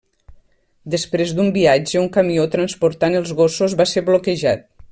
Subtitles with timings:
[0.93, 4.71] Després d'un viatge, un camió transportant els gossos va ser bloquejat.